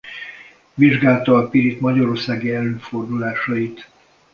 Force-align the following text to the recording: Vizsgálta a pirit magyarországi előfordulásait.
Vizsgálta 0.73 1.35
a 1.37 1.47
pirit 1.49 1.79
magyarországi 1.79 2.51
előfordulásait. 2.53 3.89